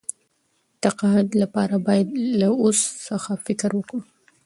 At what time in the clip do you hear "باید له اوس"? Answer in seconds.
1.87-2.79